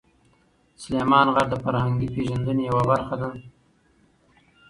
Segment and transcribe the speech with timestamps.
[0.81, 3.29] سلیمان غر د فرهنګي پیژندنې یوه برخه ده.